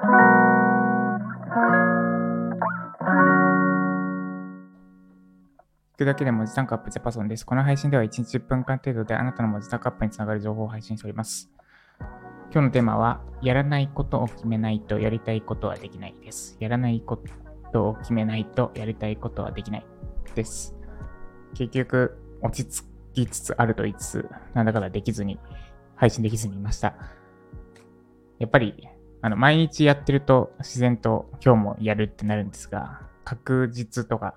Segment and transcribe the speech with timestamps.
[0.00, 0.06] 聞
[5.98, 7.44] くだけで文字タンクアップジャパソンです。
[7.44, 11.50] この配信では1日10分間程度であなたの文字タンクアップにつながる情報を配信しております。
[12.50, 16.56] 今日のテーマは、やらないことを決めないとやりたいことはできないです。
[16.60, 17.22] やらないこ
[17.70, 19.86] とを決めないとやりたいことはできない
[20.34, 20.74] です。
[21.52, 25.38] 結局、落ち着きつつあると言いつつ、なんだかだできずに、
[25.94, 26.94] 配信できずにいました。
[28.38, 28.88] やっぱり、
[29.22, 34.34] あの、毎日やってると自然と今日もやるってなるんですが、確実とか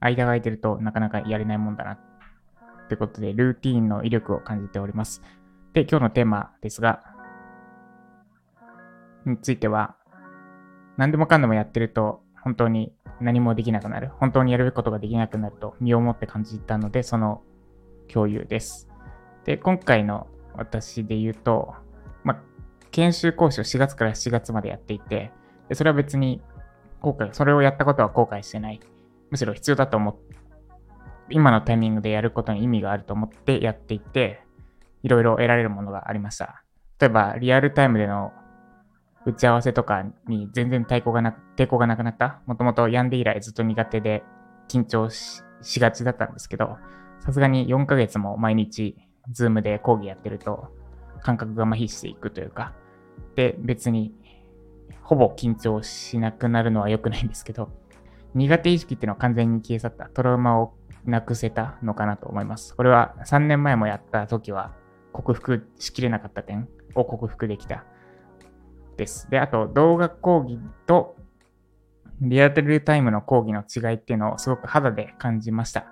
[0.00, 1.98] 間が空いてるとなかなかやれないもんだなっ
[2.88, 5.22] てことで、ルーティーンの威力を感じております。
[5.72, 7.02] で、今日のテーマですが、
[9.24, 9.96] については、
[10.96, 14.10] 何でもかんでもやってると、本当に何もできなくなる。
[14.20, 17.42] 本当にやるべきことができなくなると身をもって感じたので、その
[18.08, 18.88] 共有です。
[19.44, 21.74] で、今回の私で言うと、
[22.96, 25.30] 研修講師を4月から7月までやっていて、
[25.68, 26.40] でそれは別に
[27.02, 28.80] 後悔、それをやったことは後悔してない。
[29.30, 30.36] むしろ必要だと思って、
[31.28, 34.40] 今のタイミングでやることに意味があると思ってやっていて、
[35.02, 36.62] いろいろ得られるものがありました。
[36.98, 38.32] 例えば、リアルタイムでの
[39.26, 42.40] 打ち合わせとかに全然抵抗がな抵抗がなくなった。
[42.46, 44.24] もともと病んで以来ずっと苦手で
[44.68, 45.42] 緊張し
[45.80, 46.78] がちだったんですけど、
[47.20, 48.96] さすがに4ヶ月も毎日、
[49.32, 50.68] ズームで講義やってると、
[51.20, 52.72] 感覚が麻痺していくというか、
[53.34, 54.14] で、別に、
[55.02, 57.70] ほぼ緊張しなくなるのは良くないんですけど、
[58.34, 62.74] 苦手意識っていうのは完全に消え去ったトラウマをなくせたのかなと思います。
[62.76, 64.74] これは3年前もやった時は
[65.12, 67.84] 克服しきれなかった点を克服できた
[68.96, 69.30] です。
[69.30, 71.16] で、あと動画講義と
[72.20, 75.86] リアルタイムの講義の違いっていうのをすごく肌で感じました。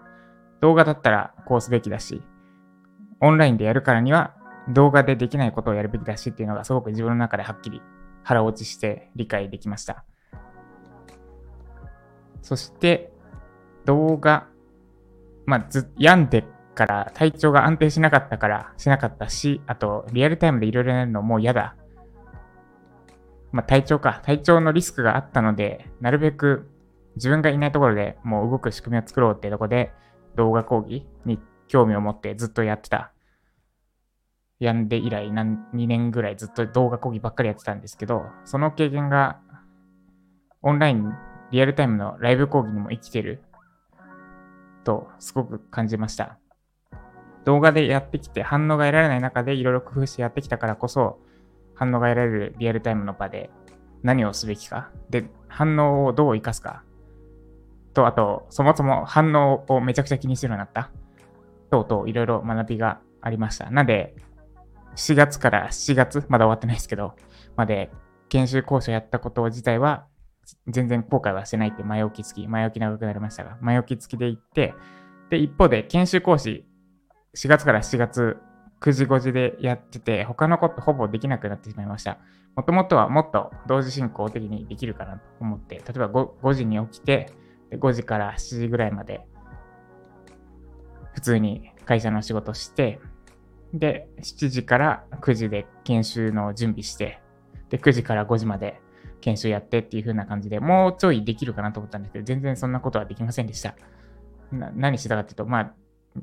[0.61, 2.22] 動画だったらこうすべきだし、
[3.20, 4.34] オンラインでやるからには
[4.69, 7.83] 動画でできないことをやるべきだしっていうのがすごく自分の中ではっきり
[8.23, 10.05] 腹落ちして理解できました。
[12.43, 13.11] そして、
[13.85, 14.48] 動画、
[15.47, 21.74] まあ、ず、病んでから体調が安定しなかったからしなかったし、あと、リアルタイムでいろいろやるのも嫌だ。
[23.51, 24.20] まあ、体調か。
[24.24, 26.69] 体調のリスクがあったので、なるべく
[27.17, 29.92] 自分がいないところでもう動く仕組みを作ろうっていうところで、
[30.36, 31.39] 動画講義に
[31.69, 33.14] 興味を持ってずっとやってた。
[34.61, 39.41] 病んで以来何、2年ぐらいずっと動画講義ばっかりやってたんですけど、その経験が
[40.63, 41.13] オンライン
[41.51, 43.42] リアルタイムのライブ講義にも生きてる
[44.85, 46.39] とすごく感じました。
[47.45, 51.19] 動画でやってきて反応が得られない中でいろいろ工夫してやってきたからこそ
[51.75, 53.51] 反応が得られるリアルタイムの場で
[54.05, 54.91] 何をすべきか。
[55.11, 56.85] で、反応をどう活かすか。
[57.95, 60.91] と、あと、そもそも反応をめちゃくちゃ気にするようになった。
[61.71, 63.69] とういろいろ学びがありました。
[63.71, 64.15] なんで、
[64.96, 67.14] 4月から7月、まだ終わってないですけど、
[67.56, 67.90] まで
[68.28, 70.06] 研修講師をやったこと自体は
[70.68, 74.74] 全然後悔はしてないって前置き付き、前置き長くなりましたが、前置き付きで行って、
[75.30, 76.66] で、一方で研修講師、
[77.36, 78.36] 4月から7月、
[78.80, 82.18] 9時5時でやってて、他のことほぼできなくなってしまいました。
[82.55, 87.32] もともとはもっと同時進行的にできるかなと思って、例えば 5, 5時に起きて、
[87.70, 89.26] 5時から7時ぐらいまで、
[91.14, 93.00] 普通に会社の仕事して、
[93.74, 97.20] で、7時から9時で研修の準備して、
[97.68, 98.80] で、9時から5時まで
[99.20, 103.74] 研修やってっていう風な感じでもうちょいできるかなと思ったんですけど、全然そんなことはできませんでした。
[104.52, 105.74] 何してたかっていうと、まあ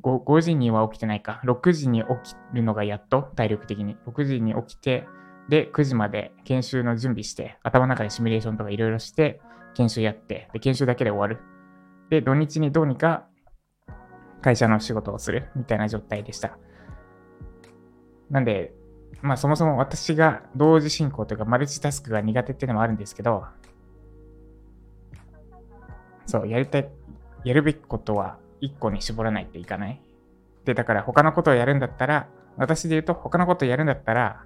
[0.02, 1.42] 5、5時には起きてないか。
[1.44, 3.98] 6時に起きるのがやっと、体力的に。
[4.08, 5.06] 6時に起きて、
[5.50, 9.42] で、9時まで研修の準備して、頭の中でシミュレーションとかいろいろして、
[9.74, 11.44] 研修やって、で、研修だけで終わる。
[12.10, 13.28] で、土日にどうにか
[14.42, 16.58] 会社の仕事をするみたいな状態でした。
[18.32, 18.74] なんで、
[19.22, 23.44] まあそもそも私が同時進行というかマルチタスクが苦手っていうのもあるんですけど、
[26.26, 26.90] そう、やりたい、
[27.44, 30.02] やるべきことは1個に絞らないといかない。
[30.64, 34.46] で、だから他のことをやるんだったら、私で言うと他のことをやるんだったら、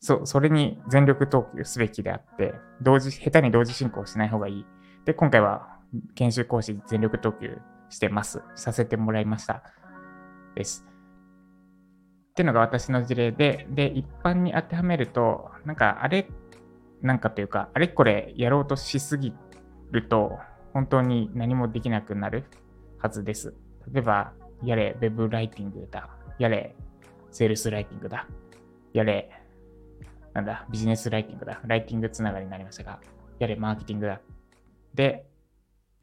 [0.00, 4.66] そう、それに全力投球すべきであって、同時、下手に同時進行しない方がいい。
[5.06, 5.78] で、今回は
[6.14, 7.58] 研修講師全力投球
[7.88, 8.42] してます。
[8.56, 9.62] させてもらいました。
[10.54, 10.86] です。
[12.30, 16.28] っていうのが私の事例で、で、一般に当てはめると、なんかあれ、
[17.02, 19.34] なんかというか、あれこれやろうとしすぎ
[19.90, 20.38] ると、
[20.72, 22.44] 本当に何もできなくなる
[22.98, 23.54] はずです。
[23.92, 24.32] 例えば、
[24.62, 26.08] やれ、ウェブライティングだ。
[26.38, 26.76] やれ、
[27.30, 28.26] セールスライティングだ。
[28.92, 29.30] やれ、
[30.32, 31.60] なんだ、ビジネスライティングだ。
[31.66, 33.00] ライティングつながりになりましたが、
[33.38, 34.20] やれ、マーケティングだ。
[34.94, 35.26] で、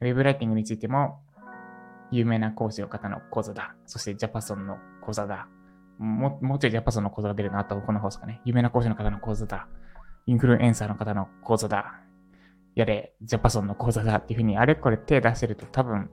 [0.00, 1.20] ウェブライティングについても、
[2.10, 3.74] 有名な講師の方の講座だ。
[3.86, 5.48] そしてジャパソンの講座だ。
[5.98, 8.40] ももうちょいジャパソンの講座が出るなと、この放送かね。
[8.44, 9.68] 有名な講師の方の講座だ。
[10.26, 12.00] インフルエンサーの方の講座だ。
[12.74, 16.10] やれ、ジャパソンの講座だっていうふうに、あれこれ手出してると多分、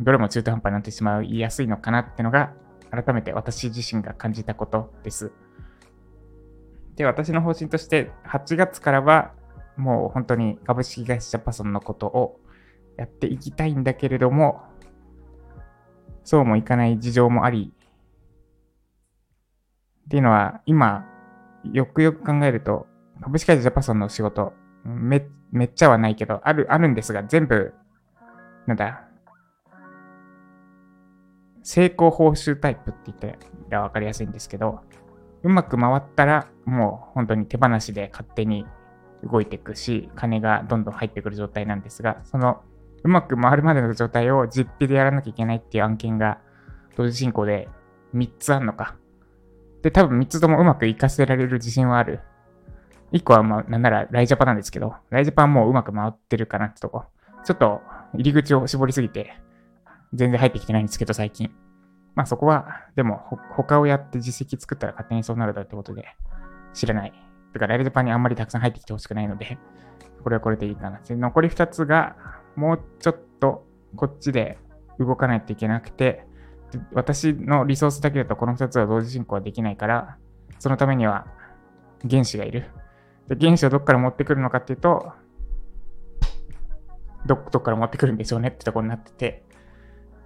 [0.00, 2.52] どれも中途半端になってしまう、言いやすいのかなってのが、
[2.90, 5.32] 改めて私自身が感じたことです。
[6.96, 9.32] で、私の方針として、8月からは、
[9.76, 12.40] もう本当に株式会社ジャパソンのことを
[12.96, 14.62] やっていきたいんだけれども、
[16.24, 17.72] そうもいかない事情もあり、
[20.06, 21.06] っていうのは、今、
[21.72, 22.86] よくよく考えると、
[23.20, 24.52] 株式会社ジャパソンの仕事、
[24.84, 27.74] め、めっちゃはないけど、ある、あるんですが、全部、
[28.66, 29.04] なんだ、
[31.62, 34.80] 成功報酬タイプって言ったらわかりやすいんですけど、
[35.42, 38.66] うまく回ったら、もう本当に手放しで勝手に
[39.22, 42.62] 動いていくし、金がどんどん入ってくる状態なんですが、その
[43.02, 46.38] うまく回るまでの状態を実費でやらなきゃいけないっていう案件が
[46.96, 47.68] 同時進行で
[48.14, 48.96] 3つあるのか。
[49.82, 52.20] で、多分3つともうまくいかせられる自信はある。
[53.12, 57.04] 1個はまあ、なんならライジャパなんですけど、ライジャパンもううまく回ってるかなってとこ。
[57.44, 57.80] ちょっと
[58.14, 59.34] 入り口を絞りすぎて、
[60.12, 61.50] 全然入ってきてないんですけど、最近。
[62.14, 62.66] まあそこは、
[62.96, 63.22] でも、
[63.56, 66.04] 他をやって実績作ったら勝手にそうなるだってことで、
[66.74, 67.12] 知らない。
[67.52, 69.58] だからライジャパンにあんまりたくさん入ってきてほしくないので、
[70.22, 71.00] これはこれでいいかな。
[71.08, 72.16] 残り2つが、
[72.56, 73.66] もうちょっと
[73.96, 74.58] こっちで
[74.98, 76.24] 動かないといけなくて、
[76.92, 80.16] 私のリソースだけだとこの2つは同時進行はできないから、
[80.58, 81.26] そのためには
[82.08, 82.70] 原子がいる。
[83.28, 85.12] で原子をどっから持ってくるのかっていうと、
[87.26, 89.44] ど、っから持ってくるんでしょうねってとこになってて、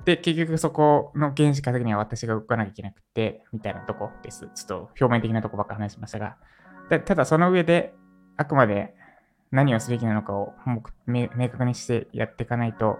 [0.05, 4.49] で、結局そこの原子化的には私が動かなきゃいけなくて、みたいなとこです。
[4.55, 6.37] ちょっと表面的なとこばっか話しましたが、
[7.05, 7.94] ただその上で、
[8.37, 8.94] あくまで
[9.55, 10.53] 何をすべきなのかを
[11.06, 12.99] 明確にしてやっていかないと、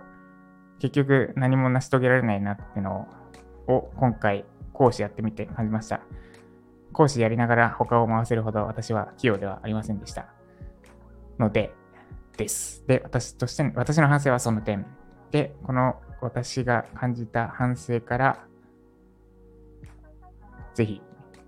[0.79, 3.09] 結局何も成し遂げられないなっていうの
[3.67, 6.01] を今回講師やってみて感じました。
[6.93, 10.29] 講師やりながら他を回せるほど私は器用ではありませんでした。
[11.41, 11.75] ので、
[12.37, 12.85] です。
[12.87, 14.87] で、私として、私の反省はその点。
[15.33, 18.47] で、この私が感じた反省から、
[20.75, 21.03] ぜひ、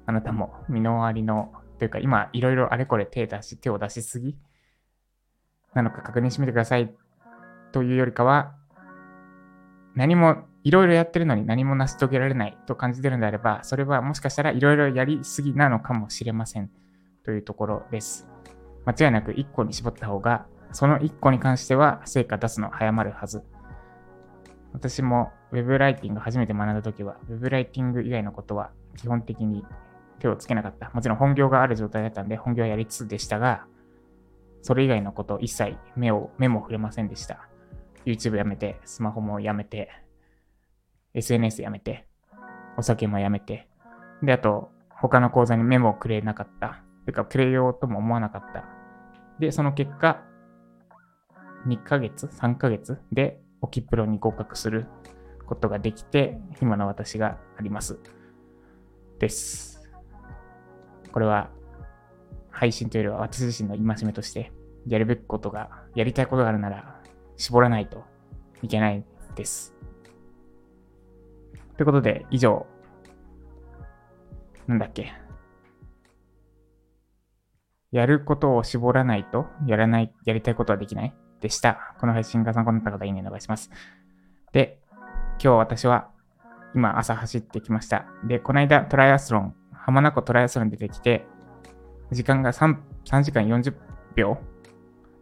[0.04, 4.36] あなたも身の回りの、というか今いろいろあれこれ手出し、手を出しすぎ
[5.76, 6.94] なのか確認してみてください
[7.72, 8.54] というよりかは、
[9.94, 16.70] 何もいろいろやってるのに何も成し遂げられないと感じてるんであれば、それはもしかしたらいろいろやりすぎなのかもしれません
[17.24, 18.26] というところです。
[18.84, 23.42] 間違いなく1個に絞った方が、その1個に関しては成果出すの早まるはず。
[24.72, 29.64] 私も Web ライティング初めて学んだ時は、Web ライティング以外のことは基本的に
[30.18, 30.90] 手をつけなかった。
[30.92, 33.66] もちろん本業がある状態だったんで、本業はやりつつでしたが、
[34.66, 37.48] それ以外のこと一切目を、目も触れませんでした。
[38.04, 39.88] YouTube やめて、スマホもやめて、
[41.14, 42.08] SNS やめて、
[42.76, 43.68] お酒もやめて、
[44.24, 46.82] で、あと、他の講座にメモをくれなかった。
[47.04, 48.64] てか、くれようとも思わなかった。
[49.38, 50.24] で、その結果、
[51.68, 54.86] 2ヶ月 ?3 ヶ月で、オキプロに合格する
[55.46, 58.00] ことができて、今の私があります。
[59.20, 59.88] です。
[61.12, 61.50] これは、
[62.50, 64.55] 配信というよりは私自身の戒めとして、
[64.86, 67.00] やるべきことが、やりたいことがあるなら、
[67.36, 68.04] 絞らないと
[68.62, 69.04] いけない
[69.34, 69.74] です。
[71.76, 72.66] ということで、以上、
[74.66, 75.12] なんだっけ。
[77.92, 81.94] やることを絞らないと、やらない、やりたいことはできないでした。
[82.00, 83.70] この配信が参考になった方、いいねお願いします。
[84.52, 84.80] で、
[85.42, 86.10] 今日私は、
[86.74, 88.06] 今朝走ってきました。
[88.24, 91.26] で、この間トライアスロン、浜名湖トライアスロン出てきて、
[92.10, 93.74] 時間が 3, 3時間40
[94.14, 94.38] 秒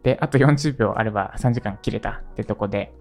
[0.05, 2.95] で、あと40秒あれば3時間切れたってとこで、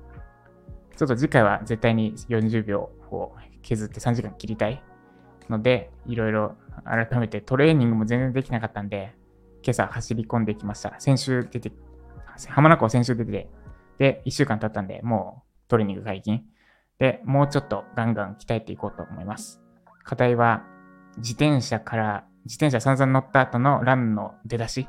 [0.96, 4.82] ちょっと次回は絶対に40秒を削って3時間切りたい
[5.50, 6.56] ので、いろいろ
[6.86, 9.14] 改めてトレーニングも全然できなかったんで、
[9.64, 10.96] 今朝走り込んできました。
[11.00, 11.74] 先週出て、
[12.48, 13.50] 浜名湖先週出て、
[13.98, 16.46] で、1週間経ったんで、もうトレーニング解禁。
[17.00, 19.62] で、もうちょっとガンガン鍛えていこうと思います。
[20.06, 20.64] 課題は、
[21.18, 24.88] 自転車から自転車散々乗った後のランの出だし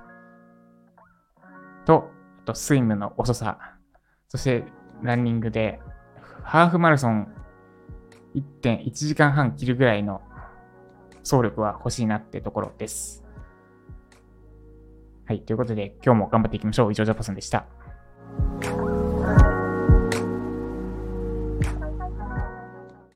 [1.85, 2.11] と、
[2.43, 3.59] あとスイムの遅さ、
[4.29, 4.64] そして
[5.03, 5.81] ランニングで、
[6.43, 7.33] ハーフマラソン
[8.35, 10.21] 1.1時間半切るぐらいの
[11.21, 13.25] 走力は欲しいなってところです。
[15.26, 15.41] はい。
[15.41, 16.93] ということで、今日も頑張っていきましょう。
[16.93, 17.67] 以上、ジャパソンでした。